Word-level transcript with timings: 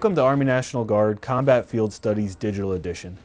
Welcome 0.00 0.14
to 0.14 0.22
Army 0.22 0.46
National 0.46 0.82
Guard 0.82 1.20
Combat 1.20 1.66
Field 1.66 1.92
Studies 1.92 2.34
Digital 2.34 2.72
Edition. 2.72 3.18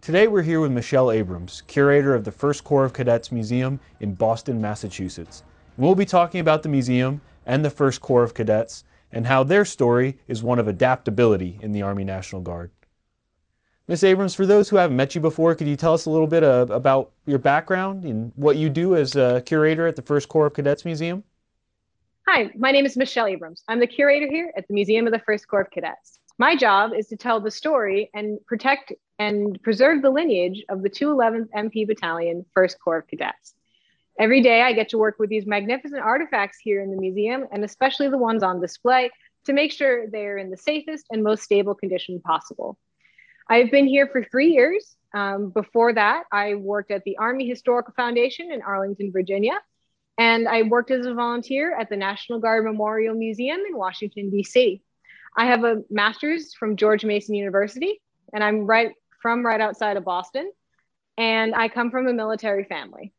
Today 0.00 0.28
we're 0.28 0.42
here 0.42 0.60
with 0.60 0.70
Michelle 0.70 1.10
Abrams, 1.10 1.64
curator 1.66 2.14
of 2.14 2.22
the 2.22 2.30
1st 2.30 2.62
Corps 2.62 2.84
of 2.84 2.92
Cadets 2.92 3.32
Museum 3.32 3.80
in 3.98 4.14
Boston, 4.14 4.60
Massachusetts. 4.60 5.42
We'll 5.76 5.96
be 5.96 6.06
talking 6.06 6.38
about 6.38 6.62
the 6.62 6.68
museum 6.68 7.20
and 7.44 7.64
the 7.64 7.70
1st 7.70 7.98
Corps 7.98 8.22
of 8.22 8.34
Cadets 8.34 8.84
and 9.10 9.26
how 9.26 9.42
their 9.42 9.64
story 9.64 10.16
is 10.28 10.44
one 10.44 10.60
of 10.60 10.68
adaptability 10.68 11.58
in 11.60 11.72
the 11.72 11.82
Army 11.82 12.04
National 12.04 12.40
Guard. 12.40 12.70
Ms. 13.88 14.04
Abrams, 14.04 14.36
for 14.36 14.46
those 14.46 14.68
who 14.68 14.76
haven't 14.76 14.96
met 14.96 15.16
you 15.16 15.20
before, 15.20 15.56
could 15.56 15.66
you 15.66 15.74
tell 15.74 15.94
us 15.94 16.06
a 16.06 16.10
little 16.10 16.28
bit 16.28 16.44
uh, 16.44 16.66
about 16.70 17.10
your 17.26 17.40
background 17.40 18.04
and 18.04 18.30
what 18.36 18.54
you 18.54 18.70
do 18.70 18.94
as 18.94 19.16
a 19.16 19.42
curator 19.44 19.88
at 19.88 19.96
the 19.96 20.02
1st 20.02 20.28
Corps 20.28 20.46
of 20.46 20.54
Cadets 20.54 20.84
Museum? 20.84 21.24
Hi, 22.28 22.52
my 22.56 22.70
name 22.70 22.86
is 22.86 22.96
Michelle 22.96 23.26
Abrams. 23.26 23.64
I'm 23.66 23.80
the 23.80 23.86
curator 23.88 24.28
here 24.28 24.52
at 24.56 24.68
the 24.68 24.74
Museum 24.74 25.08
of 25.08 25.12
the 25.12 25.18
First 25.18 25.48
Corps 25.48 25.62
of 25.62 25.72
Cadets. 25.72 26.20
My 26.38 26.54
job 26.54 26.92
is 26.96 27.08
to 27.08 27.16
tell 27.16 27.40
the 27.40 27.50
story 27.50 28.10
and 28.14 28.38
protect 28.46 28.92
and 29.18 29.60
preserve 29.60 30.02
the 30.02 30.10
lineage 30.10 30.64
of 30.68 30.82
the 30.84 30.88
211th 30.88 31.48
MP 31.50 31.84
Battalion, 31.84 32.46
1st 32.56 32.76
Corps 32.82 32.98
of 32.98 33.08
Cadets. 33.08 33.54
Every 34.20 34.40
day 34.40 34.62
I 34.62 34.72
get 34.72 34.90
to 34.90 34.98
work 34.98 35.18
with 35.18 35.30
these 35.30 35.46
magnificent 35.46 36.00
artifacts 36.00 36.58
here 36.62 36.80
in 36.80 36.92
the 36.92 36.96
museum, 36.96 37.44
and 37.50 37.64
especially 37.64 38.08
the 38.08 38.18
ones 38.18 38.44
on 38.44 38.60
display, 38.60 39.10
to 39.46 39.52
make 39.52 39.72
sure 39.72 40.08
they're 40.08 40.38
in 40.38 40.50
the 40.50 40.56
safest 40.56 41.06
and 41.10 41.24
most 41.24 41.42
stable 41.42 41.74
condition 41.74 42.20
possible. 42.20 42.78
I've 43.48 43.72
been 43.72 43.88
here 43.88 44.06
for 44.06 44.22
three 44.22 44.52
years. 44.52 44.94
Um, 45.12 45.50
before 45.50 45.92
that, 45.94 46.22
I 46.30 46.54
worked 46.54 46.92
at 46.92 47.02
the 47.02 47.18
Army 47.18 47.48
Historical 47.48 47.92
Foundation 47.94 48.52
in 48.52 48.62
Arlington, 48.62 49.10
Virginia, 49.12 49.58
and 50.18 50.48
I 50.48 50.62
worked 50.62 50.90
as 50.90 51.06
a 51.06 51.14
volunteer 51.14 51.76
at 51.78 51.88
the 51.88 51.96
National 51.96 52.38
Guard 52.38 52.64
Memorial 52.64 53.14
Museum 53.14 53.60
in 53.68 53.76
Washington, 53.76 54.30
D.C. 54.30 54.82
I 55.36 55.46
have 55.46 55.64
a 55.64 55.82
master's 55.90 56.54
from 56.54 56.76
George 56.76 57.04
Mason 57.04 57.34
University, 57.34 58.00
and 58.32 58.44
I'm 58.44 58.66
right 58.66 58.92
from 59.20 59.44
right 59.44 59.60
outside 59.60 59.96
of 59.96 60.04
Boston. 60.04 60.50
And 61.18 61.54
I 61.54 61.68
come 61.68 61.90
from 61.90 62.06
a 62.06 62.12
military 62.12 62.64
family. 62.64 63.12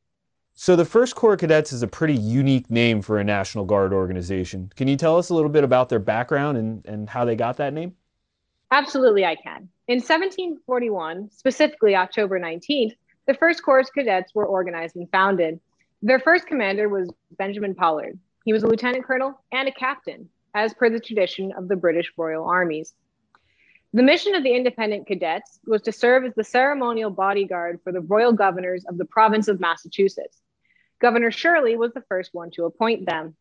So, 0.55 0.75
the 0.75 0.86
First 0.86 1.16
Corps 1.16 1.38
Cadets 1.38 1.73
is 1.73 1.81
a 1.81 1.88
pretty 1.88 2.16
unique 2.16 2.69
name 2.69 3.02
for 3.02 3.17
a 3.17 3.23
National 3.23 3.66
Guard 3.66 3.91
organization. 3.91 4.71
Can 4.75 4.88
you 4.88 4.95
tell 4.95 5.17
us 5.17 5.30
a 5.30 5.36
little 5.36 5.49
bit 5.49 5.64
about 5.64 5.89
their 5.89 5.99
background 5.99 6.58
and, 6.58 6.86
and 6.86 7.09
how 7.09 7.25
they 7.25 7.36
got 7.36 7.58
that 7.58 7.73
name? 7.73 7.95
Absolutely, 8.69 9.25
I 9.25 9.36
can. 9.36 9.69
In 9.88 9.97
1741, 9.97 11.30
specifically 11.31 11.95
October 11.95 12.39
19th, 12.39 12.94
the 13.25 13.33
First 13.33 13.64
Corps 13.64 13.89
Cadets 13.95 14.33
were 14.36 14.45
organized 14.45 14.95
and 14.95 15.09
founded. 15.11 15.59
Their 16.06 16.20
first 16.20 16.48
commander 16.48 16.90
was 16.90 17.09
Benjamin 17.38 17.76
Pollard. 17.76 18.20
He 18.44 18.52
was 18.52 18.64
a 18.64 18.68
lieutenant 18.68 19.06
colonel 19.06 19.42
and 19.54 19.70
a 19.70 19.72
captain, 19.72 20.28
as 20.54 20.73
per 20.73 20.90
the 20.90 21.00
tradition 21.00 21.54
of 21.54 21.70
the 21.70 21.78
British 21.78 22.12
Royal 22.18 22.44
Armies. 22.44 22.94
The 23.94 24.04
mission 24.04 24.36
of 24.36 24.44
the 24.44 24.54
independent 24.54 25.08
cadets 25.08 25.62
was 25.66 25.82
to 25.84 25.94
serve 25.94 26.26
as 26.26 26.34
the 26.36 26.44
ceremonial 26.44 27.10
bodyguard 27.10 27.80
for 27.86 27.94
the 27.94 28.02
royal 28.02 28.34
governors 28.34 28.84
of 28.84 28.98
the 28.98 29.06
province 29.06 29.48
of 29.48 29.62
Massachusetts. 29.62 30.42
Governor 31.00 31.32
Shirley 31.32 31.78
was 31.78 31.94
the 31.94 32.04
first 32.10 32.34
one 32.34 32.52
to 32.52 32.66
appoint 32.66 33.06
them. 33.06 33.38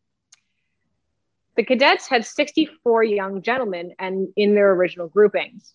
The 1.57 1.65
cadets 1.65 2.07
had 2.07 2.25
64 2.25 3.03
young 3.03 3.41
gentlemen 3.41 3.93
and 3.99 4.29
in 4.37 4.55
their 4.55 4.71
original 4.71 5.09
groupings. 5.09 5.73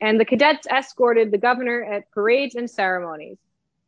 And 0.00 0.18
the 0.18 0.24
cadets 0.24 0.66
escorted 0.66 1.30
the 1.30 1.38
governor 1.38 1.84
at 1.84 2.10
parades 2.10 2.56
and 2.56 2.68
ceremonies. 2.68 3.38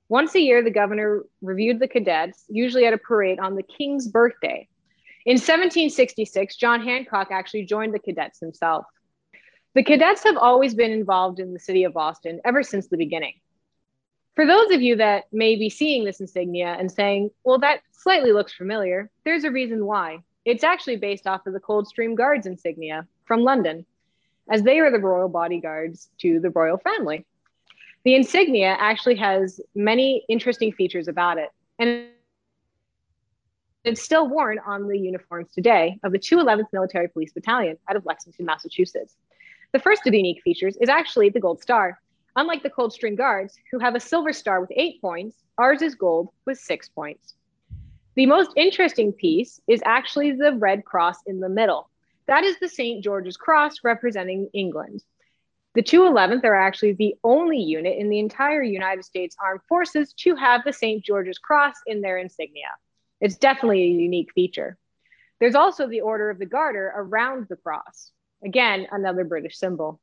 Once 0.08 0.34
a 0.34 0.40
year, 0.40 0.62
the 0.62 0.70
governor 0.70 1.22
reviewed 1.42 1.80
the 1.80 1.88
cadets, 1.88 2.44
usually 2.48 2.86
at 2.86 2.92
a 2.92 2.98
parade 2.98 3.40
on 3.40 3.56
the 3.56 3.62
king's 3.62 4.06
birthday. 4.06 4.68
In 5.24 5.34
1766, 5.34 6.56
John 6.56 6.80
Hancock 6.80 7.28
actually 7.32 7.64
joined 7.64 7.92
the 7.92 7.98
cadets 7.98 8.38
himself. 8.38 8.86
The 9.74 9.82
cadets 9.82 10.22
have 10.22 10.36
always 10.36 10.74
been 10.74 10.92
involved 10.92 11.40
in 11.40 11.52
the 11.52 11.58
city 11.58 11.84
of 11.84 11.92
Boston 11.92 12.40
ever 12.44 12.62
since 12.62 12.86
the 12.86 12.96
beginning. 12.96 13.34
For 14.36 14.46
those 14.46 14.70
of 14.70 14.82
you 14.82 14.96
that 14.96 15.24
may 15.32 15.56
be 15.56 15.70
seeing 15.70 16.04
this 16.04 16.20
insignia 16.20 16.76
and 16.78 16.92
saying, 16.92 17.30
well, 17.42 17.58
that 17.58 17.80
slightly 17.90 18.32
looks 18.32 18.52
familiar, 18.52 19.10
there's 19.24 19.44
a 19.44 19.50
reason 19.50 19.84
why. 19.84 20.18
It's 20.44 20.62
actually 20.62 20.96
based 20.96 21.26
off 21.26 21.46
of 21.46 21.52
the 21.52 21.60
Coldstream 21.60 22.14
Guards 22.14 22.46
insignia 22.46 23.08
from 23.24 23.40
London, 23.40 23.84
as 24.48 24.62
they 24.62 24.78
are 24.78 24.92
the 24.92 25.00
royal 25.00 25.28
bodyguards 25.28 26.08
to 26.20 26.38
the 26.38 26.50
royal 26.50 26.78
family. 26.78 27.26
The 28.06 28.14
insignia 28.14 28.76
actually 28.78 29.16
has 29.16 29.60
many 29.74 30.24
interesting 30.28 30.70
features 30.70 31.08
about 31.08 31.38
it, 31.38 31.48
and 31.80 32.06
it's 33.82 34.00
still 34.00 34.28
worn 34.28 34.60
on 34.64 34.86
the 34.86 34.96
uniforms 34.96 35.50
today 35.52 35.98
of 36.04 36.12
the 36.12 36.18
211th 36.20 36.66
Military 36.72 37.08
Police 37.08 37.32
Battalion 37.32 37.76
out 37.90 37.96
of 37.96 38.06
Lexington, 38.06 38.46
Massachusetts. 38.46 39.16
The 39.72 39.80
first 39.80 40.06
of 40.06 40.12
the 40.12 40.18
unique 40.18 40.40
features 40.44 40.76
is 40.80 40.88
actually 40.88 41.30
the 41.30 41.40
gold 41.40 41.60
star. 41.60 41.98
Unlike 42.36 42.62
the 42.62 42.70
Coldstream 42.70 43.16
Guards, 43.16 43.58
who 43.72 43.80
have 43.80 43.96
a 43.96 44.00
silver 44.00 44.32
star 44.32 44.60
with 44.60 44.70
eight 44.76 45.00
points, 45.00 45.38
ours 45.58 45.82
is 45.82 45.96
gold 45.96 46.28
with 46.44 46.60
six 46.60 46.88
points. 46.88 47.34
The 48.14 48.26
most 48.26 48.52
interesting 48.54 49.14
piece 49.14 49.60
is 49.66 49.82
actually 49.84 50.30
the 50.30 50.52
red 50.52 50.84
cross 50.84 51.16
in 51.26 51.40
the 51.40 51.48
middle. 51.48 51.90
That 52.28 52.44
is 52.44 52.56
the 52.60 52.68
St. 52.68 53.02
George's 53.02 53.36
Cross 53.36 53.78
representing 53.82 54.48
England. 54.54 55.02
The 55.76 55.82
211th 55.82 56.42
are 56.44 56.54
actually 56.54 56.94
the 56.94 57.16
only 57.22 57.58
unit 57.58 57.98
in 57.98 58.08
the 58.08 58.18
entire 58.18 58.62
United 58.62 59.04
States 59.04 59.36
Armed 59.38 59.60
Forces 59.68 60.14
to 60.14 60.34
have 60.34 60.64
the 60.64 60.72
St. 60.72 61.04
George's 61.04 61.36
Cross 61.36 61.74
in 61.86 62.00
their 62.00 62.16
insignia. 62.16 62.70
It's 63.20 63.36
definitely 63.36 63.82
a 63.82 63.88
unique 63.88 64.32
feature. 64.34 64.78
There's 65.38 65.54
also 65.54 65.86
the 65.86 66.00
Order 66.00 66.30
of 66.30 66.38
the 66.38 66.46
Garter 66.46 66.90
around 66.96 67.48
the 67.50 67.56
cross. 67.56 68.10
Again, 68.42 68.86
another 68.90 69.24
British 69.24 69.58
symbol. 69.58 70.00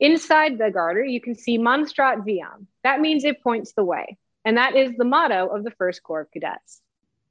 Inside 0.00 0.58
the 0.58 0.72
garter, 0.72 1.04
you 1.04 1.20
can 1.20 1.36
see 1.36 1.58
Monstrat 1.58 2.24
Viam. 2.24 2.66
That 2.82 3.00
means 3.00 3.22
it 3.22 3.40
points 3.40 3.72
the 3.72 3.84
way. 3.84 4.18
And 4.44 4.56
that 4.56 4.74
is 4.74 4.96
the 4.96 5.04
motto 5.04 5.46
of 5.46 5.62
the 5.62 5.70
1st 5.70 6.02
Corps 6.02 6.22
of 6.22 6.32
Cadets. 6.32 6.80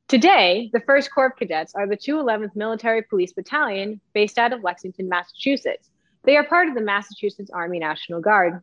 Today, 0.08 0.70
the 0.72 0.80
1st 0.80 1.10
Corps 1.14 1.26
of 1.26 1.36
Cadets 1.36 1.76
are 1.76 1.86
the 1.86 1.98
211th 1.98 2.56
Military 2.56 3.02
Police 3.02 3.34
Battalion 3.34 4.00
based 4.14 4.38
out 4.38 4.54
of 4.54 4.64
Lexington, 4.64 5.10
Massachusetts. 5.10 5.90
They 6.26 6.38
are 6.38 6.44
part 6.46 6.70
of 6.70 6.76
the 6.76 6.82
Massachusetts 6.82 7.52
Army 7.54 7.80
National 7.80 8.22
Guard. 8.22 8.62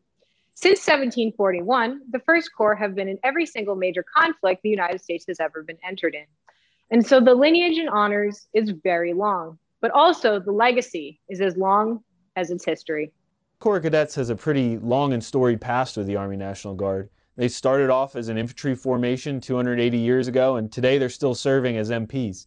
Since 0.55 0.81
1741, 0.81 2.01
the 2.11 2.19
First 2.21 2.51
Corps 2.57 2.75
have 2.75 2.95
been 2.95 3.09
in 3.09 3.19
every 3.23 3.45
single 3.45 3.77
major 3.77 4.03
conflict 4.03 4.63
the 4.63 4.71
United 4.71 5.03
States 5.03 5.27
has 5.29 5.41
ever 5.41 5.63
been 5.63 5.77
entered 5.87 6.15
in. 6.15 6.25
And 6.91 7.07
so 7.07 7.21
the 7.21 7.35
lineage 7.35 7.77
and 7.77 7.91
honors 7.91 8.47
is 8.55 8.71
very 8.71 9.13
long, 9.13 9.59
but 9.81 9.91
also 9.91 10.41
the 10.41 10.53
legacy 10.53 11.21
is 11.29 11.41
as 11.41 11.57
long 11.57 12.03
as 12.35 12.51
its 12.51 12.65
history. 12.65 13.13
Corps 13.59 13.81
Cadets 13.81 14.15
has 14.15 14.31
a 14.31 14.37
pretty 14.37 14.79
long 14.79 15.13
and 15.13 15.23
storied 15.23 15.61
past 15.61 15.99
with 15.99 16.07
the 16.07 16.17
Army 16.17 16.37
National 16.37 16.75
Guard. 16.75 17.11
They 17.37 17.49
started 17.49 17.91
off 17.91 18.17
as 18.17 18.29
an 18.29 18.39
infantry 18.39 18.75
formation 18.75 19.39
280 19.39 19.99
years 19.99 20.29
ago, 20.29 20.57
and 20.57 20.73
today 20.73 20.97
they're 20.97 21.11
still 21.11 21.35
serving 21.35 21.77
as 21.77 21.91
MPs. 21.91 22.47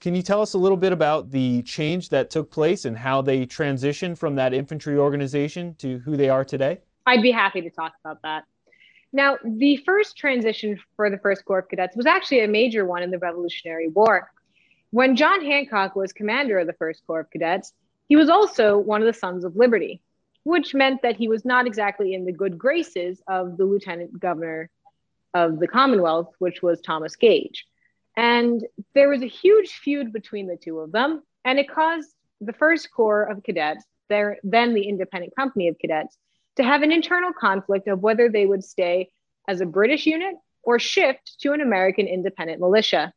Can 0.00 0.14
you 0.14 0.22
tell 0.22 0.42
us 0.42 0.52
a 0.52 0.58
little 0.58 0.76
bit 0.76 0.92
about 0.92 1.30
the 1.30 1.62
change 1.62 2.10
that 2.10 2.28
took 2.28 2.50
place 2.50 2.84
and 2.84 2.96
how 2.96 3.22
they 3.22 3.46
transitioned 3.46 4.18
from 4.18 4.34
that 4.36 4.52
infantry 4.52 4.96
organization 4.96 5.74
to 5.78 5.98
who 6.00 6.16
they 6.16 6.28
are 6.28 6.44
today? 6.44 6.78
I'd 7.06 7.22
be 7.22 7.30
happy 7.30 7.62
to 7.62 7.70
talk 7.70 7.94
about 8.04 8.20
that. 8.22 8.44
Now, 9.12 9.38
the 9.42 9.78
first 9.78 10.16
transition 10.16 10.78
for 10.96 11.08
the 11.08 11.16
1st 11.16 11.44
Corps 11.44 11.60
of 11.60 11.68
Cadets 11.68 11.96
was 11.96 12.04
actually 12.04 12.40
a 12.40 12.48
major 12.48 12.84
one 12.84 13.02
in 13.02 13.10
the 13.10 13.18
Revolutionary 13.18 13.88
War. 13.88 14.30
When 14.90 15.16
John 15.16 15.42
Hancock 15.42 15.96
was 15.96 16.12
commander 16.12 16.58
of 16.58 16.66
the 16.66 16.74
1st 16.74 17.06
Corps 17.06 17.20
of 17.20 17.30
Cadets, 17.30 17.72
he 18.08 18.16
was 18.16 18.28
also 18.28 18.76
one 18.76 19.00
of 19.00 19.06
the 19.06 19.18
Sons 19.18 19.44
of 19.44 19.56
Liberty, 19.56 20.02
which 20.44 20.74
meant 20.74 21.00
that 21.02 21.16
he 21.16 21.26
was 21.26 21.44
not 21.44 21.66
exactly 21.66 22.12
in 22.12 22.26
the 22.26 22.32
good 22.32 22.58
graces 22.58 23.22
of 23.26 23.56
the 23.56 23.64
Lieutenant 23.64 24.20
Governor 24.20 24.68
of 25.32 25.58
the 25.58 25.66
Commonwealth, 25.66 26.34
which 26.38 26.62
was 26.62 26.80
Thomas 26.82 27.16
Gage. 27.16 27.66
And 28.16 28.64
there 28.94 29.08
was 29.08 29.22
a 29.22 29.28
huge 29.28 29.74
feud 29.74 30.12
between 30.12 30.46
the 30.46 30.56
two 30.56 30.80
of 30.80 30.92
them, 30.92 31.22
and 31.44 31.58
it 31.58 31.68
caused 31.68 32.10
the 32.40 32.52
first 32.52 32.90
corps 32.90 33.24
of 33.24 33.42
cadets, 33.42 33.84
there, 34.08 34.38
then 34.42 34.74
the 34.74 34.88
independent 34.88 35.34
company 35.36 35.68
of 35.68 35.78
cadets, 35.78 36.16
to 36.56 36.64
have 36.64 36.82
an 36.82 36.92
internal 36.92 37.32
conflict 37.32 37.88
of 37.88 38.00
whether 38.00 38.28
they 38.28 38.46
would 38.46 38.64
stay 38.64 39.10
as 39.46 39.60
a 39.60 39.66
British 39.66 40.06
unit 40.06 40.34
or 40.62 40.78
shift 40.78 41.36
to 41.40 41.52
an 41.52 41.60
American 41.60 42.06
independent 42.06 42.60
militia. 42.60 43.12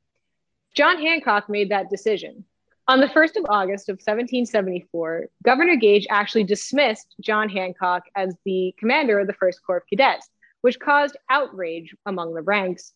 John 0.76 1.00
Hancock 1.00 1.50
made 1.50 1.72
that 1.72 1.90
decision. 1.90 2.46
On 2.88 3.00
the 3.00 3.08
1st 3.08 3.38
of 3.38 3.46
August 3.50 3.90
of 3.90 3.96
1774, 3.96 5.28
Governor 5.44 5.76
Gage 5.76 6.08
actually 6.10 6.44
dismissed 6.44 7.16
John 7.22 7.48
Hancock 7.48 8.04
as 8.16 8.36
the 8.46 8.74
commander 8.78 9.20
of 9.20 9.28
the 9.28 9.34
1st 9.34 9.58
Corps 9.66 9.78
of 9.78 9.84
Cadets, 9.88 10.28
which 10.62 10.80
caused 10.80 11.16
outrage 11.30 11.96
among 12.06 12.34
the 12.34 12.42
ranks. 12.42 12.94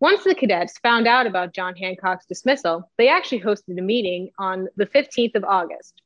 Once 0.00 0.24
the 0.24 0.34
cadets 0.34 0.78
found 0.78 1.06
out 1.06 1.26
about 1.26 1.54
John 1.54 1.76
Hancock's 1.76 2.26
dismissal, 2.26 2.90
they 2.98 3.08
actually 3.08 3.40
hosted 3.40 3.78
a 3.78 3.82
meeting 3.82 4.30
on 4.38 4.68
the 4.76 4.86
15th 4.86 5.36
of 5.36 5.44
August. 5.44 6.02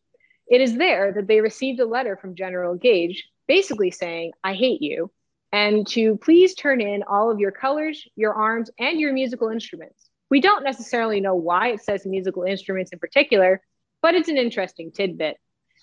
It 0.46 0.60
is 0.60 0.76
there 0.76 1.12
that 1.12 1.26
they 1.26 1.40
received 1.40 1.80
a 1.80 1.86
letter 1.86 2.16
from 2.16 2.34
General 2.34 2.74
Gage 2.74 3.28
basically 3.46 3.90
saying, 3.90 4.32
I 4.44 4.54
hate 4.54 4.82
you, 4.82 5.10
and 5.52 5.86
to 5.88 6.16
please 6.18 6.54
turn 6.54 6.80
in 6.80 7.02
all 7.02 7.30
of 7.30 7.40
your 7.40 7.50
colors, 7.50 8.06
your 8.14 8.34
arms, 8.34 8.70
and 8.78 9.00
your 9.00 9.12
musical 9.12 9.48
instruments. 9.48 10.10
We 10.30 10.40
don't 10.40 10.64
necessarily 10.64 11.20
know 11.20 11.34
why 11.34 11.68
it 11.68 11.82
says 11.82 12.04
musical 12.04 12.42
instruments 12.42 12.92
in 12.92 12.98
particular, 12.98 13.62
but 14.02 14.14
it's 14.14 14.28
an 14.28 14.36
interesting 14.36 14.92
tidbit. 14.92 15.38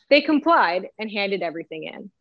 They 0.09 0.21
complied 0.21 0.89
and 0.99 1.09
handed 1.09 1.41
everything 1.41 1.83
in. 1.83 2.11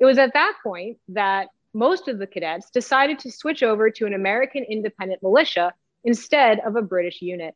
It 0.00 0.04
was 0.04 0.18
at 0.18 0.34
that 0.34 0.54
point 0.62 0.98
that 1.08 1.48
most 1.74 2.08
of 2.08 2.18
the 2.18 2.26
cadets 2.26 2.70
decided 2.70 3.18
to 3.18 3.32
switch 3.32 3.62
over 3.62 3.90
to 3.90 4.06
an 4.06 4.14
American 4.14 4.64
independent 4.64 5.22
militia 5.22 5.74
instead 6.04 6.60
of 6.60 6.76
a 6.76 6.82
British 6.82 7.20
unit. 7.20 7.54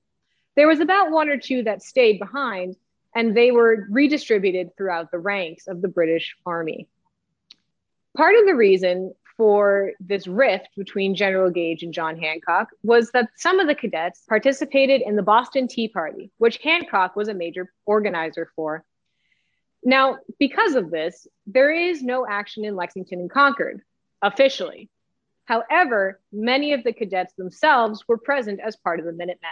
There 0.56 0.66
was 0.66 0.80
about 0.80 1.12
one 1.12 1.28
or 1.28 1.38
two 1.38 1.62
that 1.62 1.82
stayed 1.82 2.18
behind, 2.18 2.76
and 3.14 3.36
they 3.36 3.52
were 3.52 3.86
redistributed 3.90 4.76
throughout 4.76 5.10
the 5.12 5.18
ranks 5.18 5.68
of 5.68 5.80
the 5.80 5.88
British 5.88 6.36
Army. 6.44 6.88
Part 8.16 8.34
of 8.34 8.46
the 8.46 8.56
reason 8.56 9.14
for 9.36 9.92
this 10.00 10.26
rift 10.26 10.70
between 10.76 11.14
General 11.14 11.48
Gage 11.48 11.84
and 11.84 11.94
John 11.94 12.18
Hancock 12.18 12.70
was 12.82 13.12
that 13.12 13.28
some 13.36 13.60
of 13.60 13.68
the 13.68 13.74
cadets 13.76 14.24
participated 14.28 15.00
in 15.00 15.14
the 15.14 15.22
Boston 15.22 15.68
Tea 15.68 15.86
Party, 15.86 16.32
which 16.38 16.58
Hancock 16.58 17.14
was 17.14 17.28
a 17.28 17.34
major 17.34 17.72
organizer 17.86 18.50
for. 18.56 18.84
Now, 19.84 20.18
because 20.40 20.74
of 20.74 20.90
this, 20.90 21.28
there 21.46 21.70
is 21.72 22.02
no 22.02 22.26
action 22.28 22.64
in 22.64 22.74
Lexington 22.74 23.20
and 23.20 23.30
Concord 23.30 23.82
officially. 24.22 24.90
However, 25.44 26.20
many 26.32 26.72
of 26.72 26.84
the 26.84 26.92
cadets 26.92 27.34
themselves 27.34 28.04
were 28.06 28.18
present 28.18 28.60
as 28.60 28.76
part 28.76 28.98
of 28.98 29.06
the 29.06 29.12
Minutemen. 29.12 29.50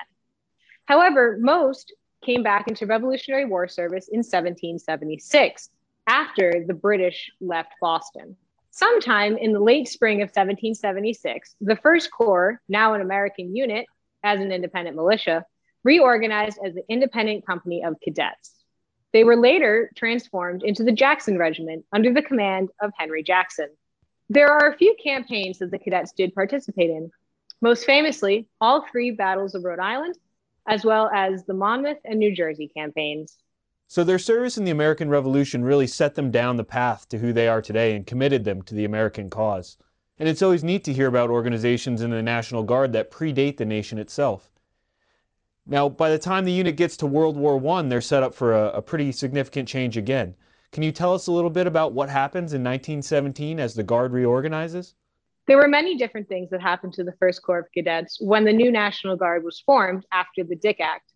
However, 0.84 1.38
most 1.40 1.94
came 2.24 2.42
back 2.42 2.68
into 2.68 2.86
Revolutionary 2.86 3.44
War 3.44 3.68
service 3.68 4.08
in 4.08 4.18
1776 4.18 5.70
after 6.06 6.64
the 6.66 6.74
British 6.74 7.30
left 7.40 7.72
Boston. 7.80 8.36
Sometime 8.70 9.38
in 9.38 9.52
the 9.52 9.60
late 9.60 9.88
spring 9.88 10.20
of 10.20 10.28
1776, 10.28 11.56
the 11.60 11.76
First 11.76 12.10
Corps, 12.10 12.60
now 12.68 12.94
an 12.94 13.00
American 13.00 13.56
unit 13.56 13.86
as 14.22 14.40
an 14.40 14.52
independent 14.52 14.96
militia, 14.96 15.46
reorganized 15.82 16.58
as 16.64 16.74
the 16.74 16.84
Independent 16.88 17.46
Company 17.46 17.82
of 17.82 17.94
Cadets. 18.02 18.52
They 19.12 19.24
were 19.24 19.36
later 19.36 19.90
transformed 19.96 20.62
into 20.62 20.82
the 20.82 20.92
Jackson 20.92 21.38
Regiment 21.38 21.86
under 21.92 22.12
the 22.12 22.22
command 22.22 22.68
of 22.82 22.92
Henry 22.98 23.22
Jackson. 23.22 23.68
There 24.28 24.48
are 24.48 24.68
a 24.68 24.76
few 24.76 24.94
campaigns 25.02 25.58
that 25.58 25.70
the 25.70 25.78
cadets 25.78 26.12
did 26.12 26.34
participate 26.34 26.90
in, 26.90 27.10
most 27.60 27.84
famously, 27.84 28.48
all 28.60 28.84
three 28.90 29.12
battles 29.12 29.54
of 29.54 29.64
Rhode 29.64 29.78
Island, 29.78 30.16
as 30.66 30.84
well 30.84 31.08
as 31.14 31.44
the 31.44 31.54
Monmouth 31.54 31.98
and 32.04 32.18
New 32.18 32.34
Jersey 32.34 32.68
campaigns. 32.76 33.36
So 33.86 34.02
their 34.02 34.18
service 34.18 34.58
in 34.58 34.64
the 34.64 34.72
American 34.72 35.08
Revolution 35.08 35.62
really 35.62 35.86
set 35.86 36.16
them 36.16 36.32
down 36.32 36.56
the 36.56 36.64
path 36.64 37.08
to 37.10 37.18
who 37.18 37.32
they 37.32 37.46
are 37.46 37.62
today 37.62 37.94
and 37.94 38.04
committed 38.04 38.42
them 38.42 38.62
to 38.62 38.74
the 38.74 38.84
American 38.84 39.30
cause. 39.30 39.76
And 40.18 40.28
it's 40.28 40.42
always 40.42 40.64
neat 40.64 40.82
to 40.84 40.92
hear 40.92 41.06
about 41.06 41.30
organizations 41.30 42.02
in 42.02 42.10
the 42.10 42.22
National 42.22 42.64
Guard 42.64 42.92
that 42.94 43.12
predate 43.12 43.58
the 43.58 43.64
nation 43.64 43.98
itself. 43.98 44.50
Now, 45.66 45.88
by 45.88 46.10
the 46.10 46.18
time 46.18 46.44
the 46.44 46.52
unit 46.52 46.76
gets 46.76 46.96
to 46.98 47.06
World 47.06 47.36
War 47.36 47.64
I, 47.64 47.82
they're 47.82 48.00
set 48.00 48.24
up 48.24 48.34
for 48.34 48.54
a, 48.54 48.70
a 48.70 48.82
pretty 48.82 49.12
significant 49.12 49.68
change 49.68 49.96
again. 49.96 50.34
Can 50.72 50.82
you 50.82 50.92
tell 50.92 51.14
us 51.14 51.26
a 51.26 51.32
little 51.32 51.50
bit 51.50 51.66
about 51.66 51.92
what 51.92 52.08
happens 52.08 52.52
in 52.52 52.62
1917 52.62 53.60
as 53.60 53.74
the 53.74 53.82
Guard 53.82 54.12
reorganizes? 54.12 54.94
There 55.46 55.56
were 55.56 55.68
many 55.68 55.96
different 55.96 56.28
things 56.28 56.50
that 56.50 56.60
happened 56.60 56.92
to 56.94 57.04
the 57.04 57.14
First 57.20 57.42
Corps 57.42 57.60
of 57.60 57.72
Cadets 57.72 58.18
when 58.20 58.44
the 58.44 58.52
new 58.52 58.72
National 58.72 59.16
Guard 59.16 59.44
was 59.44 59.60
formed 59.60 60.04
after 60.12 60.42
the 60.42 60.56
Dick 60.56 60.80
Act. 60.80 61.12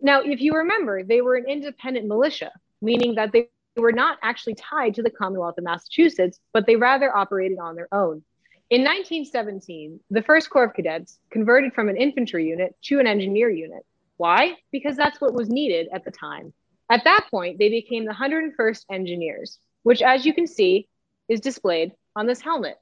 Now, 0.00 0.22
if 0.22 0.40
you 0.40 0.54
remember, 0.54 1.02
they 1.02 1.20
were 1.20 1.36
an 1.36 1.46
independent 1.48 2.06
militia, 2.06 2.50
meaning 2.80 3.14
that 3.16 3.32
they 3.32 3.50
were 3.76 3.92
not 3.92 4.18
actually 4.22 4.54
tied 4.54 4.94
to 4.94 5.02
the 5.02 5.10
Commonwealth 5.10 5.58
of 5.58 5.64
Massachusetts, 5.64 6.40
but 6.52 6.66
they 6.66 6.76
rather 6.76 7.14
operated 7.14 7.58
on 7.58 7.76
their 7.76 7.88
own. 7.92 8.22
In 8.70 8.82
1917, 8.82 10.00
the 10.10 10.22
First 10.22 10.50
Corps 10.50 10.64
of 10.64 10.74
Cadets 10.74 11.18
converted 11.30 11.72
from 11.74 11.88
an 11.88 11.96
infantry 11.96 12.48
unit 12.48 12.76
to 12.84 13.00
an 13.00 13.06
engineer 13.06 13.50
unit. 13.50 13.84
Why? 14.16 14.56
Because 14.72 14.96
that's 14.96 15.20
what 15.20 15.34
was 15.34 15.48
needed 15.48 15.88
at 15.92 16.04
the 16.04 16.10
time. 16.10 16.52
At 16.90 17.04
that 17.04 17.26
point, 17.30 17.58
they 17.58 17.68
became 17.68 18.06
the 18.06 18.12
101st 18.12 18.84
Engineers, 18.90 19.58
which, 19.82 20.00
as 20.02 20.24
you 20.24 20.32
can 20.32 20.46
see, 20.46 20.88
is 21.28 21.40
displayed 21.40 21.92
on 22.16 22.26
this 22.26 22.40
helmet. 22.40 22.78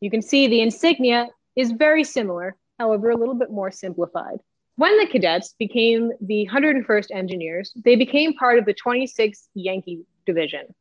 You 0.00 0.10
can 0.10 0.22
see 0.22 0.48
the 0.48 0.60
insignia 0.60 1.28
is 1.54 1.70
very 1.70 2.02
similar, 2.02 2.56
however, 2.78 3.10
a 3.10 3.16
little 3.16 3.36
bit 3.36 3.50
more 3.50 3.70
simplified. 3.70 4.38
When 4.76 4.98
the 4.98 5.06
cadets 5.06 5.54
became 5.58 6.10
the 6.20 6.48
101st 6.50 7.12
Engineers, 7.12 7.72
they 7.76 7.94
became 7.94 8.34
part 8.34 8.58
of 8.58 8.64
the 8.64 8.74
26th 8.74 9.46
Yankee 9.54 10.04
Division. 10.26 10.74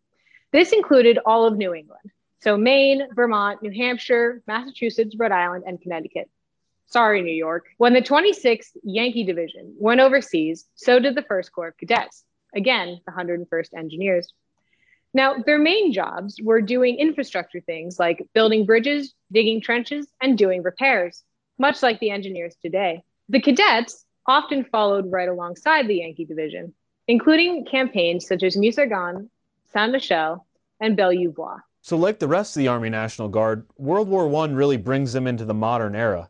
This 0.52 0.72
included 0.72 1.20
all 1.26 1.46
of 1.46 1.58
New 1.58 1.76
England, 1.76 2.10
so 2.40 2.58
Maine, 2.58 3.08
Vermont, 3.14 3.62
New 3.62 3.72
Hampshire, 3.72 4.42
Massachusetts, 4.48 5.16
Rhode 5.18 5.32
Island, 5.32 5.66
and 5.68 5.80
Connecticut. 5.80 6.30
Sorry, 6.88 7.22
New 7.22 7.34
York. 7.34 7.68
When 7.78 7.94
the 7.94 8.02
26th 8.02 8.72
Yankee 8.84 9.24
Division 9.24 9.76
went 9.78 10.02
overseas, 10.02 10.68
so 10.76 11.00
did 11.00 11.16
the 11.16 11.22
1st 11.22 11.52
Corps 11.52 11.68
of 11.70 11.78
Cadets, 11.78 12.26
again, 12.56 13.00
the 13.06 13.12
101st 13.12 13.74
Engineers. 13.76 14.34
Now, 15.14 15.36
their 15.46 15.60
main 15.60 15.92
jobs 15.92 16.40
were 16.42 16.62
doing 16.62 16.98
infrastructure 16.98 17.60
things 17.60 18.00
like 18.00 18.26
building 18.34 18.66
bridges, 18.66 19.14
digging 19.32 19.62
trenches, 19.62 20.08
and 20.22 20.38
doing 20.38 20.64
repairs, 20.64 21.24
much 21.58 21.84
like 21.84 22.00
the 22.00 22.12
engineers 22.12 22.56
today. 22.62 23.04
The 23.28 23.42
cadets 23.42 24.06
often 24.26 24.64
followed 24.64 25.12
right 25.12 25.28
alongside 25.28 25.88
the 25.88 25.96
Yankee 25.96 26.26
division, 26.26 26.74
including 27.08 27.66
campaigns 27.66 28.26
such 28.28 28.44
as 28.44 28.56
Meuse-Argonne, 28.56 29.30
Saint 29.74 29.94
Mihiel, 29.94 30.46
and 30.80 30.98
Belleau-Bois. 30.98 31.60
So, 31.82 31.98
like 31.98 32.20
the 32.20 32.28
rest 32.28 32.56
of 32.56 32.62
the 32.62 32.68
Army 32.68 32.90
National 32.90 33.28
Guard, 33.28 33.68
World 33.78 34.08
War 34.08 34.34
I 34.44 34.48
really 34.48 34.78
brings 34.78 35.14
them 35.14 35.28
into 35.28 35.46
the 35.46 35.54
modern 35.54 35.96
era. 35.96 36.30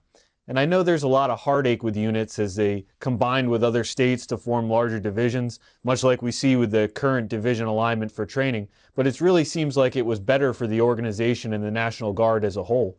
And 0.52 0.60
I 0.60 0.66
know 0.66 0.84
there's 0.84 1.04
a 1.04 1.08
lot 1.08 1.30
of 1.30 1.40
heartache 1.40 1.82
with 1.82 1.96
units 1.96 2.38
as 2.38 2.58
they 2.58 2.86
combine 3.00 3.50
with 3.50 3.64
other 3.64 3.86
states 3.86 4.26
to 4.26 4.38
form 4.38 4.70
larger 4.70 5.00
divisions, 5.00 5.62
much 5.86 6.04
like 6.04 6.22
we 6.22 6.34
see 6.34 6.58
with 6.58 6.72
the 6.72 6.90
current 6.94 7.30
division 7.30 7.68
alignment 7.68 8.12
for 8.12 8.26
training, 8.26 8.68
but 8.94 9.08
it 9.08 9.22
really 9.22 9.46
seems 9.46 9.78
like 9.78 9.96
it 9.96 10.06
was 10.06 10.20
better 10.20 10.54
for 10.54 10.68
the 10.68 10.82
organization 10.82 11.54
and 11.54 11.64
the 11.64 11.72
National 11.72 12.12
Guard 12.12 12.44
as 12.44 12.58
a 12.58 12.66
whole. 12.66 12.98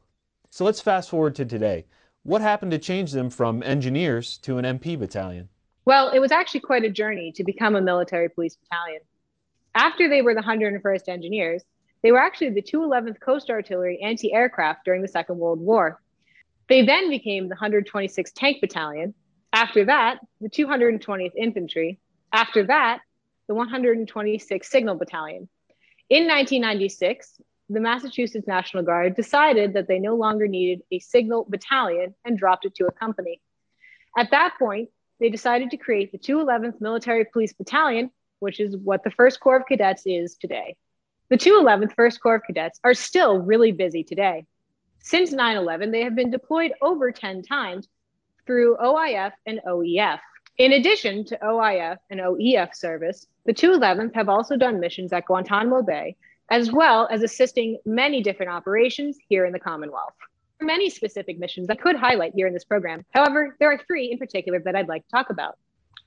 So 0.49 0.65
let's 0.65 0.81
fast 0.81 1.11
forward 1.11 1.35
to 1.35 1.45
today. 1.45 1.85
What 2.23 2.41
happened 2.41 2.71
to 2.71 2.79
change 2.79 3.13
them 3.13 3.29
from 3.29 3.63
engineers 3.65 4.39
to 4.39 4.57
an 4.57 4.65
MP 4.65 4.99
battalion? 4.99 5.51
Well, 5.85 6.09
it 6.09 6.21
was 6.21 6.33
actually 6.33 6.61
quite 6.61 6.85
a 6.85 6.91
journey 6.91 7.33
to 7.33 7.45
become 7.45 7.77
a 7.77 7.83
military 7.83 8.31
police 8.31 8.57
battalion. 8.57 9.03
After 9.75 10.09
they 10.09 10.23
were 10.23 10.35
the 10.35 10.41
101st 10.41 11.07
Engineers, 11.07 11.65
they 12.03 12.13
were 12.13 12.19
actually 12.19 12.49
the 12.49 12.63
211th 12.63 13.21
Coast 13.21 13.51
Artillery 13.51 14.01
anti 14.03 14.33
aircraft 14.33 14.87
during 14.87 15.03
the 15.03 15.09
Second 15.09 15.37
World 15.37 15.61
War. 15.61 16.01
They 16.69 16.85
then 16.85 17.11
became 17.11 17.49
the 17.49 17.57
126th 17.57 18.33
Tank 18.35 18.61
Battalion. 18.61 19.15
After 19.53 19.85
that, 19.85 20.19
the 20.41 20.49
220th 20.49 21.35
Infantry. 21.37 22.01
After 22.33 22.65
that, 22.65 23.01
the 23.49 23.55
126th 23.55 24.65
Signal 24.65 24.95
Battalion. 24.97 25.49
In 26.09 26.27
1996, 26.27 27.41
the 27.69 27.81
Massachusetts 27.81 28.47
National 28.47 28.83
Guard 28.83 29.17
decided 29.17 29.75
that 29.75 29.89
they 29.89 29.99
no 29.99 30.15
longer 30.15 30.47
needed 30.47 30.83
a 30.91 30.99
signal 30.99 31.47
battalion 31.49 32.15
and 32.25 32.39
dropped 32.39 32.67
it 32.67 32.75
to 32.77 32.87
a 32.87 32.93
company. 32.93 33.41
At 34.17 34.31
that 34.31 34.55
point, 34.59 34.91
they 35.21 35.31
decided 35.31 35.71
to 35.71 35.77
create 35.77 36.13
the 36.13 36.19
211th 36.19 36.81
Military 36.81 37.25
Police 37.25 37.53
Battalion, 37.53 38.11
which 38.41 38.61
is 38.61 38.77
what 38.77 39.05
the 39.05 39.11
1st 39.11 39.41
Corps 39.41 39.57
of 39.57 39.67
Cadets 39.67 40.03
is 40.05 40.37
today. 40.37 40.77
The 41.31 41.39
211th 41.39 41.95
1st 41.95 42.21
Corps 42.21 42.35
of 42.37 42.43
Cadets 42.47 42.81
are 42.85 42.95
still 42.95 43.39
really 43.39 43.73
busy 43.73 44.05
today. 44.05 44.47
Since 45.03 45.33
9 45.33 45.57
11, 45.57 45.91
they 45.91 46.03
have 46.03 46.15
been 46.15 46.31
deployed 46.31 46.73
over 46.81 47.13
10 47.13 47.43
times 47.43 47.89
through 48.47 48.77
OIF 48.77 49.33
and 49.47 49.61
OEF. 49.67 50.21
In 50.59 50.73
addition 50.73 51.25
to 51.27 51.39
OIF 51.39 51.99
and 52.11 52.21
OEF 52.21 52.75
service, 52.75 53.27
the 53.45 53.53
211th 53.53 54.15
have 54.15 54.29
also 54.29 54.57
done 54.57 54.81
missions 54.81 55.13
at 55.13 55.27
Guantanamo 55.27 55.83
Bay 55.83 56.17
as 56.51 56.71
well 56.71 57.09
as 57.11 57.23
assisting 57.23 57.79
many 57.87 58.23
different 58.23 58.53
operations 58.53 59.17
here 59.29 59.47
in 59.47 59.53
the 59.53 59.59
Commonwealth. 59.59 60.13
There 60.59 60.67
are 60.67 60.67
many 60.67 60.91
specific 60.91 61.39
missions 61.39 61.71
I 61.71 61.77
could 61.77 61.97
highlight 61.97 62.35
here 62.35 62.47
in 62.47 62.53
this 62.53 62.65
program. 62.65 63.05
However, 63.11 63.57
there 63.59 63.73
are 63.73 63.79
three 63.79 64.13
in 64.13 64.19
particular 64.19 64.61
that 64.61 64.77
I'd 64.77 64.89
like 64.89 65.03
to 65.07 65.11
talk 65.11 65.31
about. 65.31 65.59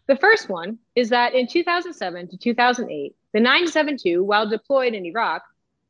The 0.07 0.15
first 0.15 0.47
one 0.47 0.77
is 0.93 1.09
that 1.09 1.33
in 1.33 1.47
2007 1.47 2.27
to 2.29 2.37
2008, 2.37 3.15
the 3.33 3.39
972, 3.39 4.23
while 4.23 4.47
deployed 4.47 4.93
in 4.93 5.05
Iraq, 5.05 5.41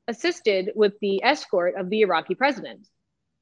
assisted 0.08 0.72
with 0.74 0.94
the 1.02 1.22
escort 1.22 1.76
of 1.76 1.90
the 1.90 2.02
Iraqi 2.02 2.34
president. 2.34 2.88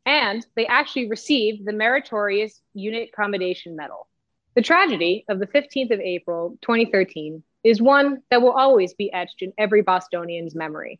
And 0.05 0.45
they 0.55 0.67
actually 0.67 1.09
received 1.09 1.65
the 1.65 1.73
Meritorious 1.73 2.61
Unit 2.73 3.11
Commendation 3.13 3.75
Medal. 3.75 4.07
The 4.55 4.61
tragedy 4.61 5.25
of 5.29 5.39
the 5.39 5.47
15th 5.47 5.91
of 5.91 5.99
April, 5.99 6.57
2013, 6.61 7.43
is 7.63 7.81
one 7.81 8.21
that 8.29 8.41
will 8.41 8.51
always 8.51 8.93
be 8.93 9.11
etched 9.11 9.41
in 9.41 9.53
every 9.57 9.81
Bostonian's 9.81 10.53
memory. 10.53 10.99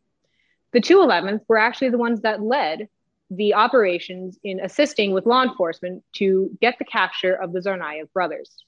The 0.72 0.82
211th 0.82 1.42
were 1.48 1.58
actually 1.58 1.90
the 1.90 1.98
ones 1.98 2.22
that 2.22 2.42
led 2.42 2.88
the 3.30 3.54
operations 3.54 4.40
in 4.44 4.60
assisting 4.60 5.12
with 5.12 5.26
law 5.26 5.44
enforcement 5.44 6.04
to 6.14 6.56
get 6.62 6.78
the 6.80 6.86
capture 6.86 7.34
of 7.34 7.52
the 7.52 7.60
Tsarnaev 7.60 8.12
brothers, 8.14 8.64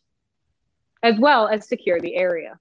as 1.01 1.17
well 1.17 1.47
as 1.47 1.67
secure 1.67 1.99
the 1.99 2.15
area. 2.15 2.59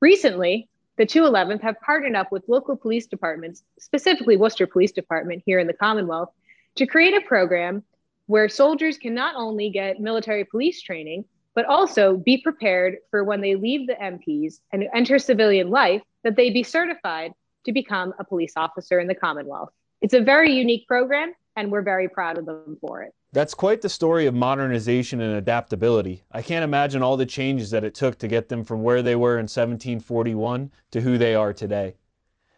Recently, 0.00 0.68
the 0.96 1.06
211th 1.06 1.62
have 1.62 1.80
partnered 1.80 2.14
up 2.14 2.30
with 2.30 2.48
local 2.48 2.76
police 2.76 3.06
departments, 3.06 3.64
specifically 3.78 4.36
Worcester 4.36 4.66
Police 4.66 4.92
Department 4.92 5.42
here 5.44 5.58
in 5.58 5.66
the 5.66 5.72
Commonwealth, 5.72 6.30
to 6.76 6.86
create 6.86 7.14
a 7.14 7.20
program 7.26 7.82
where 8.26 8.48
soldiers 8.48 8.98
can 8.98 9.14
not 9.14 9.34
only 9.36 9.70
get 9.70 10.00
military 10.00 10.44
police 10.44 10.80
training, 10.80 11.24
but 11.54 11.66
also 11.66 12.16
be 12.16 12.38
prepared 12.38 12.96
for 13.10 13.22
when 13.22 13.40
they 13.40 13.54
leave 13.54 13.86
the 13.86 13.94
MPs 13.94 14.60
and 14.72 14.84
enter 14.94 15.18
civilian 15.18 15.70
life 15.70 16.02
that 16.24 16.36
they 16.36 16.50
be 16.50 16.62
certified 16.62 17.32
to 17.64 17.72
become 17.72 18.12
a 18.18 18.24
police 18.24 18.54
officer 18.56 18.98
in 18.98 19.06
the 19.06 19.14
Commonwealth. 19.14 19.70
It's 20.00 20.14
a 20.14 20.20
very 20.20 20.52
unique 20.52 20.86
program, 20.86 21.32
and 21.56 21.70
we're 21.70 21.82
very 21.82 22.08
proud 22.08 22.38
of 22.38 22.46
them 22.46 22.76
for 22.80 23.02
it. 23.02 23.14
That's 23.32 23.54
quite 23.54 23.80
the 23.80 23.88
story 23.88 24.26
of 24.26 24.34
modernization 24.34 25.20
and 25.20 25.36
adaptability. 25.36 26.24
I 26.30 26.42
can't 26.42 26.64
imagine 26.64 27.02
all 27.02 27.16
the 27.16 27.26
changes 27.26 27.70
that 27.70 27.84
it 27.84 27.94
took 27.94 28.18
to 28.18 28.28
get 28.28 28.48
them 28.48 28.64
from 28.64 28.82
where 28.82 29.02
they 29.02 29.16
were 29.16 29.34
in 29.34 29.44
1741 29.44 30.70
to 30.90 31.00
who 31.00 31.18
they 31.18 31.34
are 31.34 31.52
today. 31.52 31.94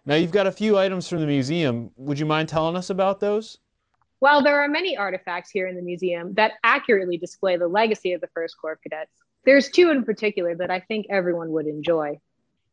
Now, 0.05 0.15
you've 0.15 0.33
got 0.33 0.47
a 0.47 0.53
few 0.53 0.79
items 0.79 1.09
from 1.09 1.21
the 1.21 1.27
museum. 1.27 1.91
Would 1.97 2.19
you 2.19 2.27
mind 2.27 2.49
telling 2.49 2.77
us 2.77 2.91
about 2.91 3.21
those? 3.21 3.59
While 4.19 4.43
there 4.43 4.63
are 4.63 4.69
many 4.69 4.97
artifacts 4.97 5.51
here 5.51 5.67
in 5.67 5.77
the 5.77 5.83
museum 5.83 6.35
that 6.35 6.53
accurately 6.65 7.19
display 7.19 7.57
the 7.57 7.69
legacy 7.69 8.13
of 8.13 8.23
the 8.23 8.29
First 8.29 8.57
Corps 8.59 8.73
of 8.73 8.81
Cadets, 8.81 9.13
there's 9.45 9.69
two 9.69 9.91
in 9.91 10.05
particular 10.05 10.55
that 10.57 10.71
I 10.71 10.81
think 10.81 11.07
everyone 11.11 11.51
would 11.53 11.67
enjoy. 11.67 12.19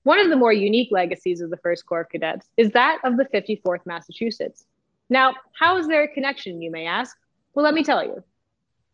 One 0.03 0.19
of 0.19 0.29
the 0.29 0.37
more 0.37 0.53
unique 0.53 0.89
legacies 0.91 1.41
of 1.41 1.49
the 1.49 1.57
First 1.57 1.85
Corps 1.85 2.01
of 2.01 2.09
Cadets 2.09 2.47
is 2.55 2.71
that 2.71 2.99
of 3.03 3.17
the 3.17 3.25
54th 3.25 3.85
Massachusetts. 3.85 4.65
Now, 5.09 5.35
how 5.59 5.77
is 5.77 5.87
there 5.87 6.03
a 6.03 6.07
connection, 6.07 6.61
you 6.61 6.71
may 6.71 6.87
ask? 6.87 7.15
Well, 7.53 7.65
let 7.65 7.73
me 7.73 7.83
tell 7.83 8.03
you. 8.03 8.23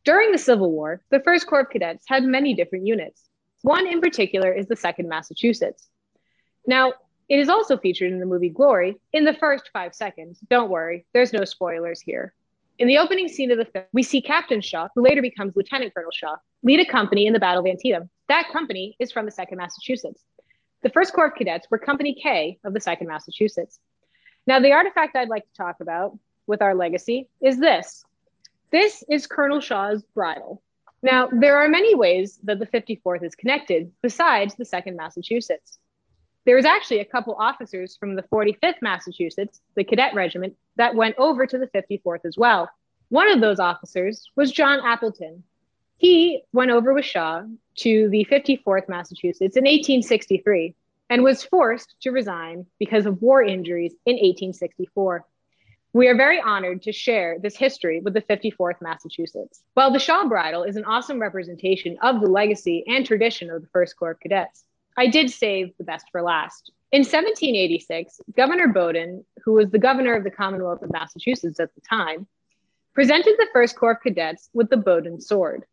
During 0.04 0.32
the 0.32 0.38
Civil 0.38 0.72
War, 0.72 1.02
the 1.12 1.20
1st 1.20 1.46
Corps 1.46 1.62
of 1.62 1.70
Cadets 1.70 2.06
had 2.08 2.24
many 2.24 2.56
different 2.56 2.88
units. 2.88 3.24
One 3.62 3.86
in 3.86 4.02
particular 4.02 4.52
is 4.52 4.68
the 4.68 4.76
2nd 4.76 5.06
Massachusetts. 5.06 5.88
Now, 6.66 6.94
it 7.28 7.38
is 7.38 7.48
also 7.48 7.78
featured 7.78 8.12
in 8.12 8.20
the 8.20 8.26
movie 8.26 8.50
Glory 8.50 8.96
in 9.14 9.24
the 9.24 9.36
first 9.36 9.70
five 9.72 9.94
seconds. 9.94 10.40
Don't 10.50 10.72
worry, 10.72 11.06
there's 11.14 11.32
no 11.32 11.46
spoilers 11.46 12.02
here. 12.02 12.34
In 12.80 12.88
the 12.88 12.98
opening 12.98 13.28
scene 13.28 13.52
of 13.52 13.58
the 13.58 13.66
film, 13.66 13.84
we 13.92 14.04
see 14.04 14.22
Captain 14.22 14.62
Shaw, 14.62 14.88
who 14.96 15.04
later 15.04 15.22
becomes 15.22 15.54
Lieutenant 15.54 15.94
Colonel 15.94 16.12
Shaw, 16.14 16.38
lead 16.64 16.80
a 16.80 16.86
company 16.86 17.26
in 17.26 17.34
the 17.34 17.40
Battle 17.40 17.60
of 17.60 17.70
Antietam. 17.70 18.10
That 18.30 18.48
company 18.54 18.96
is 19.00 19.12
from 19.12 19.26
the 19.26 19.34
2nd 19.34 19.58
Massachusetts. 19.58 20.24
The 20.82 20.90
1st 20.90 21.12
Corps 21.12 21.28
of 21.28 21.36
Cadets 21.36 21.68
were 21.70 21.78
Company 21.78 22.16
K 22.24 22.58
of 22.64 22.74
the 22.74 22.80
2nd 22.80 23.08
Massachusetts. 23.08 23.80
Now, 24.48 24.62
the 24.62 24.72
artifact 24.72 25.18
I'd 25.18 25.28
like 25.28 25.44
to 25.44 25.58
talk 25.58 25.82
about 25.82 26.18
with 26.48 26.62
our 26.62 26.74
legacy 26.74 27.28
is 27.42 27.60
this 27.60 28.06
this 28.72 29.04
is 29.10 29.28
Colonel 29.28 29.60
Shaw's 29.60 30.02
bridle. 30.16 30.62
Now, 31.04 31.28
there 31.28 31.58
are 31.58 31.68
many 31.68 31.96
ways 31.96 32.40
that 32.44 32.60
the 32.60 32.68
54th 32.68 33.24
is 33.24 33.36
connected 33.36 33.92
besides 34.02 34.56
the 34.56 34.64
2nd 34.64 34.96
Massachusetts. 34.96 35.80
There 36.50 36.56
was 36.56 36.66
actually 36.66 36.98
a 37.02 37.06
couple 37.06 37.36
officers 37.36 37.96
from 37.96 38.16
the 38.16 38.24
45th 38.24 38.82
Massachusetts, 38.82 39.62
the 39.76 39.84
cadet 39.84 40.16
regiment, 40.16 40.56
that 40.78 40.96
went 40.96 41.14
over 41.20 41.46
to 41.46 41.60
the 41.60 41.68
54th 41.68 42.26
as 42.26 42.38
well. 42.40 42.68
One 43.10 43.30
of 43.30 43.40
those 43.40 43.60
officers 43.60 44.28
was 44.36 44.52
John 44.52 44.80
Appleton. 44.84 45.44
He 45.98 46.42
went 46.52 46.72
over 46.72 46.92
with 46.92 47.06
Shaw 47.06 47.44
to 47.82 48.10
the 48.10 48.26
54th 48.32 48.90
Massachusetts 48.90 49.58
in 49.58 49.66
1863 49.66 50.74
and 51.12 51.24
was 51.24 51.44
forced 51.44 51.94
to 52.02 52.10
resign 52.10 52.66
because 52.80 53.06
of 53.06 53.22
war 53.22 53.44
injuries 53.44 53.94
in 54.08 54.16
1864. 54.16 55.24
We 55.94 56.08
are 56.08 56.18
very 56.18 56.42
honored 56.42 56.82
to 56.82 56.92
share 56.92 57.38
this 57.38 57.58
history 57.58 58.00
with 58.00 58.16
the 58.16 58.24
54th 58.24 58.82
Massachusetts. 58.82 59.62
While 59.76 59.92
the 59.92 60.00
Shaw 60.00 60.28
Bridle 60.28 60.64
is 60.64 60.78
an 60.78 60.86
awesome 60.86 61.22
representation 61.22 62.00
of 62.02 62.22
the 62.22 62.28
legacy 62.28 62.86
and 62.88 63.06
tradition 63.06 63.52
of 63.52 63.62
the 63.62 63.68
First 63.68 63.96
Corps 63.98 64.12
of 64.14 64.20
Cadets, 64.20 64.64
I 65.00 65.08
did 65.08 65.32
save 65.32 65.72
the 65.78 65.86
best 65.86 66.08
for 66.12 66.22
last. 66.22 66.74
In 66.92 67.04
1786, 67.04 68.20
Governor 68.36 68.68
Bowdoin, 68.68 69.24
who 69.46 69.54
was 69.54 69.72
the 69.72 69.80
governor 69.80 70.14
of 70.14 70.26
the 70.26 70.30
Commonwealth 70.30 70.82
of 70.82 70.92
Massachusetts 70.92 71.62
at 71.62 71.74
the 71.74 71.80
time, 71.80 72.28
presented 72.94 73.36
the 73.38 73.48
First 73.54 73.78
Corps 73.78 73.92
of 73.92 74.02
Cadets 74.02 74.50
with 74.54 74.70
the 74.70 74.76
Bowdoin 74.76 75.22
sword. 75.22 75.64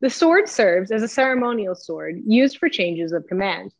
The 0.00 0.10
sword 0.10 0.50
serves 0.50 0.90
as 0.90 1.02
a 1.02 1.08
ceremonial 1.08 1.74
sword 1.74 2.20
used 2.26 2.58
for 2.58 2.68
changes 2.68 3.12
of 3.12 3.26
command. 3.26 3.72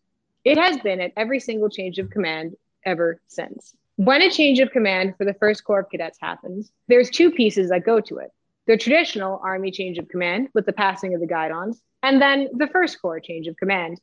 It 0.43 0.57
has 0.57 0.79
been 0.79 1.03
at 1.03 1.13
every 1.19 1.39
single 1.39 1.69
change 1.69 1.99
of 1.99 2.09
command 2.09 2.57
ever 2.87 3.21
since. 3.27 3.77
When 3.97 4.23
a 4.23 4.31
change 4.31 4.59
of 4.59 4.71
command 4.71 5.19
for 5.19 5.27
the 5.27 5.35
First 5.35 5.65
Corps 5.65 5.81
of 5.81 5.91
Cadets 5.91 6.19
happens, 6.19 6.73
there's 6.89 7.11
two 7.11 7.31
pieces 7.31 7.69
that 7.69 7.85
go 7.85 8.01
to 8.01 8.17
it. 8.21 8.31
The 8.67 8.79
traditional 8.79 9.39
Army 9.45 9.71
change 9.71 9.99
of 9.99 10.09
command 10.09 10.49
with 10.55 10.65
the 10.65 10.73
passing 10.73 11.13
of 11.13 11.21
the 11.21 11.27
guidons, 11.27 11.83
and 12.03 12.23
then 12.23 12.49
the 12.55 12.69
First 12.69 13.03
Corps 13.03 13.21
change 13.21 13.49
of 13.49 13.57
command. 13.59 14.01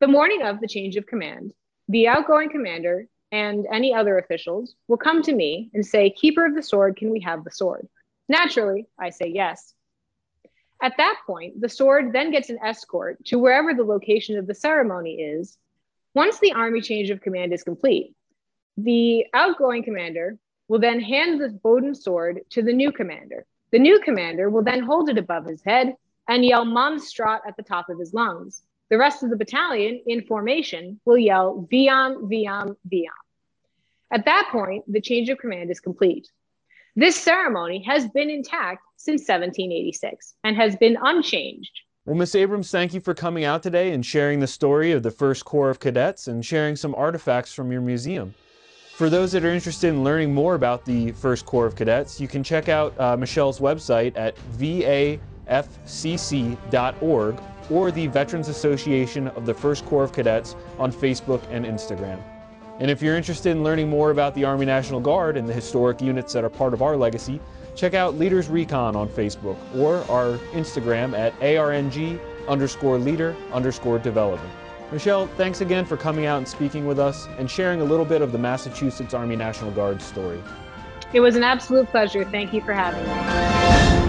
The 0.00 0.08
morning 0.08 0.40
of 0.40 0.60
the 0.60 0.66
change 0.66 0.96
of 0.96 1.06
command, 1.06 1.52
the 1.86 2.08
outgoing 2.08 2.48
commander 2.48 3.06
and 3.30 3.66
any 3.70 3.92
other 3.92 4.16
officials 4.16 4.74
will 4.88 4.96
come 4.96 5.20
to 5.22 5.34
me 5.34 5.70
and 5.74 5.84
say, 5.84 6.08
Keeper 6.08 6.46
of 6.46 6.54
the 6.54 6.62
sword, 6.62 6.96
can 6.96 7.10
we 7.10 7.20
have 7.20 7.44
the 7.44 7.50
sword? 7.50 7.86
Naturally, 8.26 8.86
I 8.98 9.10
say 9.10 9.26
yes. 9.26 9.74
At 10.80 10.96
that 10.96 11.18
point, 11.26 11.60
the 11.60 11.68
sword 11.68 12.14
then 12.14 12.30
gets 12.30 12.48
an 12.48 12.58
escort 12.64 13.22
to 13.26 13.38
wherever 13.38 13.74
the 13.74 13.84
location 13.84 14.38
of 14.38 14.46
the 14.46 14.54
ceremony 14.54 15.16
is. 15.16 15.58
Once 16.14 16.38
the 16.38 16.54
Army 16.54 16.80
change 16.80 17.10
of 17.10 17.20
command 17.20 17.52
is 17.52 17.62
complete, 17.62 18.14
the 18.78 19.26
outgoing 19.34 19.82
commander 19.82 20.38
will 20.68 20.78
then 20.78 21.00
hand 21.00 21.38
the 21.38 21.50
Bowdoin 21.50 21.94
sword 21.94 22.40
to 22.50 22.62
the 22.62 22.72
new 22.72 22.90
commander. 22.90 23.44
The 23.70 23.78
new 23.78 24.00
commander 24.00 24.48
will 24.48 24.62
then 24.62 24.82
hold 24.82 25.10
it 25.10 25.18
above 25.18 25.44
his 25.44 25.62
head 25.62 25.94
and 26.26 26.42
yell 26.42 26.64
Monstrat 26.64 27.40
at 27.46 27.58
the 27.58 27.62
top 27.62 27.90
of 27.90 27.98
his 27.98 28.14
lungs. 28.14 28.62
The 28.90 28.98
rest 28.98 29.22
of 29.22 29.30
the 29.30 29.36
battalion 29.36 30.02
in 30.06 30.22
formation 30.22 31.00
will 31.04 31.16
yell 31.16 31.66
Viam, 31.70 32.28
Viam, 32.28 32.76
Viam. 32.90 33.12
At 34.12 34.24
that 34.24 34.48
point, 34.50 34.82
the 34.92 35.00
change 35.00 35.28
of 35.28 35.38
command 35.38 35.70
is 35.70 35.78
complete. 35.78 36.28
This 36.96 37.14
ceremony 37.14 37.84
has 37.84 38.08
been 38.08 38.28
intact 38.28 38.82
since 38.96 39.20
1786 39.20 40.34
and 40.42 40.56
has 40.56 40.74
been 40.74 40.98
unchanged. 41.00 41.70
Well, 42.04 42.16
Miss 42.16 42.34
Abrams, 42.34 42.72
thank 42.72 42.92
you 42.92 42.98
for 43.00 43.14
coming 43.14 43.44
out 43.44 43.62
today 43.62 43.92
and 43.92 44.04
sharing 44.04 44.40
the 44.40 44.48
story 44.48 44.90
of 44.90 45.04
the 45.04 45.12
First 45.12 45.44
Corps 45.44 45.70
of 45.70 45.78
Cadets 45.78 46.26
and 46.26 46.44
sharing 46.44 46.74
some 46.74 46.96
artifacts 46.96 47.54
from 47.54 47.70
your 47.70 47.82
museum. 47.82 48.34
For 48.96 49.08
those 49.08 49.30
that 49.32 49.44
are 49.44 49.52
interested 49.52 49.88
in 49.88 50.02
learning 50.02 50.34
more 50.34 50.56
about 50.56 50.84
the 50.84 51.12
First 51.12 51.46
Corps 51.46 51.66
of 51.66 51.76
Cadets, 51.76 52.20
you 52.20 52.26
can 52.26 52.42
check 52.42 52.68
out 52.68 52.98
uh, 52.98 53.16
Michelle's 53.16 53.60
website 53.60 54.16
at 54.16 54.34
vafcc.org 54.58 55.20
or 57.70 57.90
the 57.90 58.06
Veterans 58.08 58.48
Association 58.48 59.28
of 59.28 59.46
the 59.46 59.54
First 59.54 59.86
Corps 59.86 60.04
of 60.04 60.12
Cadets 60.12 60.56
on 60.78 60.92
Facebook 60.92 61.42
and 61.50 61.64
Instagram. 61.64 62.20
And 62.80 62.90
if 62.90 63.02
you're 63.02 63.16
interested 63.16 63.50
in 63.50 63.62
learning 63.62 63.88
more 63.88 64.10
about 64.10 64.34
the 64.34 64.44
Army 64.44 64.64
National 64.64 65.00
Guard 65.00 65.36
and 65.36 65.48
the 65.48 65.52
historic 65.52 66.00
units 66.00 66.32
that 66.32 66.44
are 66.44 66.50
part 66.50 66.72
of 66.72 66.80
our 66.80 66.96
legacy, 66.96 67.40
check 67.76 67.94
out 67.94 68.18
Leaders 68.18 68.48
Recon 68.48 68.96
on 68.96 69.08
Facebook 69.08 69.56
or 69.76 69.98
our 70.10 70.38
Instagram 70.52 71.16
at 71.16 71.34
ARNG 71.42 72.18
underscore 72.48 72.98
leader 72.98 73.36
underscore 73.52 73.98
development. 73.98 74.50
Michelle, 74.92 75.28
thanks 75.36 75.60
again 75.60 75.84
for 75.84 75.96
coming 75.96 76.26
out 76.26 76.38
and 76.38 76.48
speaking 76.48 76.86
with 76.86 76.98
us 76.98 77.28
and 77.38 77.48
sharing 77.48 77.80
a 77.80 77.84
little 77.84 78.04
bit 78.04 78.22
of 78.22 78.32
the 78.32 78.38
Massachusetts 78.38 79.14
Army 79.14 79.36
National 79.36 79.70
Guard 79.70 80.02
story. 80.02 80.42
It 81.12 81.20
was 81.20 81.36
an 81.36 81.44
absolute 81.44 81.88
pleasure. 81.88 82.24
Thank 82.24 82.52
you 82.52 82.60
for 82.60 82.72
having 82.72 83.02
me. 83.04 83.99